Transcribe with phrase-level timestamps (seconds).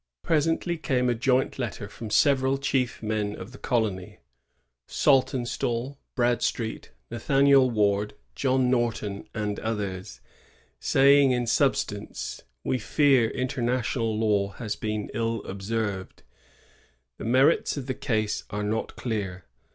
[0.23, 4.17] Presently came a joint letter from several chief men of the colony,—
[4.89, 10.19] Saltonstall, Bradstreet, Nathaniel Ward, John Norton, and others,—
[10.79, 16.23] saying in sub stance: We fear international law has been ill observed;
[17.19, 19.51] the merits of the case are not clear; we 1648.